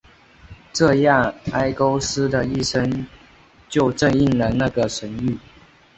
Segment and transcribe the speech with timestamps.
[0.73, 3.05] 这样埃勾斯的一生
[3.69, 5.37] 就正应了那个神谕。